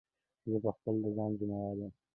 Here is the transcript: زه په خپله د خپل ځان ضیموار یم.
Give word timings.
زه 0.51 0.57
په 0.63 0.69
خپله 0.75 0.97
د 0.97 1.03
خپل 1.03 1.15
ځان 1.17 1.31
ضیموار 1.39 1.75
یم. 1.79 1.91